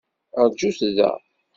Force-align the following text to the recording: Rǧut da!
Rǧut 0.45 0.79
da! 0.97 1.11